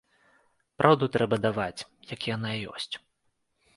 [0.81, 2.91] Праўду трэба даваць, як яна ёсць.